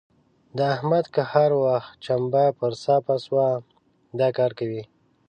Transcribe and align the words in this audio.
د 0.57 0.59
احمد 0.75 1.05
که 1.13 1.21
هر 1.33 1.51
وخت 1.63 1.91
چمبه 2.05 2.45
پر 2.59 2.71
صافه 2.83 3.15
سوه؛ 3.25 3.49
دا 4.19 4.27
کار 4.37 4.51
کوي. 4.59 4.83